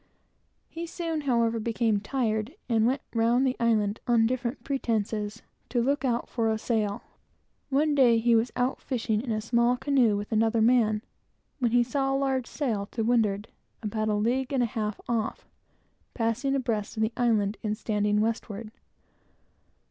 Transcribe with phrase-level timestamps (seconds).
[0.67, 6.03] He soon, however, became tired, and went round the island, on different pretences, to look
[6.03, 7.03] out for a sail.
[7.69, 11.03] One day, he was out fishing in a small canoe with another man,
[11.59, 13.47] when he saw a large sail to the windward,
[13.83, 15.47] about a league and a half off,
[16.15, 18.71] passing abreast of the island and standing westward.